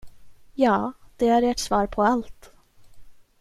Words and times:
Ja, 0.53 0.93
det 1.17 1.27
är 1.27 1.41
ert 1.43 1.59
svar 1.59 1.87
på 1.87 2.03
allt. 2.03 2.51